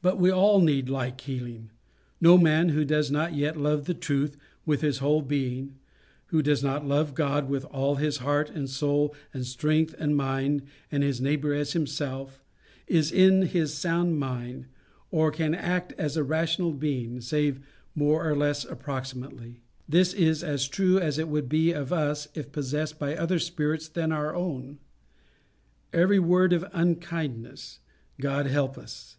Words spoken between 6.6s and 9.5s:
not love God with all his heart and soul and